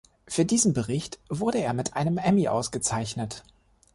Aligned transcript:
Für 0.27 0.45
diesen 0.45 0.73
Bericht 0.73 1.19
wurde 1.29 1.59
er 1.59 1.73
mit 1.75 1.93
einem 1.95 2.17
Emmy 2.17 2.47
ausgezeichnet. 2.47 3.43